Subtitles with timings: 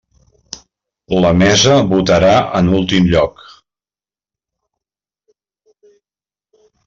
[1.25, 3.43] La mesa votarà en últim lloc.